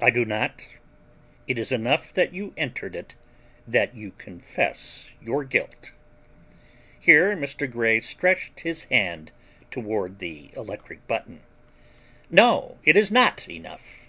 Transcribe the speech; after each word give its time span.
"I 0.00 0.10
do 0.10 0.24
not. 0.24 0.68
It 1.48 1.58
is 1.58 1.72
enough 1.72 2.14
that 2.14 2.32
you 2.32 2.54
entered 2.56 2.94
it; 2.94 3.16
that 3.66 3.92
you 3.92 4.12
confess 4.12 5.14
your 5.20 5.42
guilt." 5.42 5.90
Here 7.00 7.34
Mr. 7.36 7.68
Grey 7.68 7.98
stretched 7.98 8.60
his 8.60 8.84
hand 8.84 9.32
toward 9.72 10.20
the 10.20 10.52
electric 10.54 11.08
button. 11.08 11.40
"No, 12.30 12.78
it 12.84 12.96
is 12.96 13.10
not 13.10 13.48
enough." 13.48 14.02